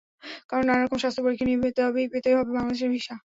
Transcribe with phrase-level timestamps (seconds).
[0.49, 3.15] কারণ, নানা রকম স্বাস্থ্য পরীক্ষা দিয়ে তবেই পেতে হবে বাংলাদেশের ভিসা।